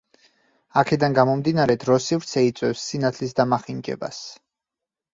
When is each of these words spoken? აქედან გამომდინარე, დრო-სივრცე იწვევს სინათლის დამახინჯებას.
აქედან 0.81 1.17
გამომდინარე, 1.19 1.77
დრო-სივრცე 1.85 2.45
იწვევს 2.49 2.89
სინათლის 2.89 3.41
დამახინჯებას. 3.43 4.27